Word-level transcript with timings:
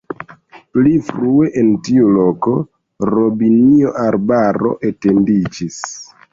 Pli 0.77 0.93
frue 1.09 1.49
en 1.63 1.69
tiu 1.89 2.07
loko 2.15 2.55
robinio-arbaro 3.11 4.75
etendiĝis. 4.93 5.81